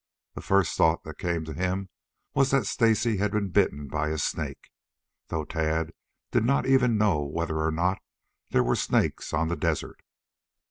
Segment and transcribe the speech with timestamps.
[0.33, 1.89] The first thought that came to him
[2.33, 4.71] was that Stacy had been bitten by a snake,
[5.27, 5.91] though Tad
[6.31, 8.01] did not even know whether or not
[8.49, 10.01] there were snakes on the desert.